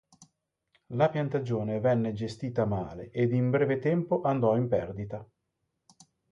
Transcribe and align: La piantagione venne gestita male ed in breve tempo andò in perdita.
La 0.95 1.09
piantagione 1.11 1.79
venne 1.79 2.13
gestita 2.13 2.65
male 2.65 3.11
ed 3.11 3.33
in 3.33 3.51
breve 3.51 3.77
tempo 3.77 4.21
andò 4.23 4.57
in 4.57 4.67
perdita. 4.67 5.23